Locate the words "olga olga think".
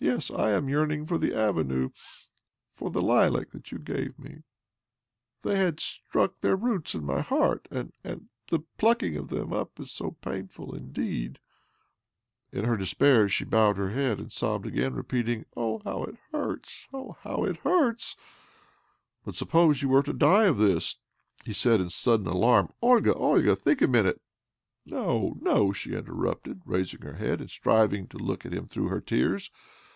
22.80-23.82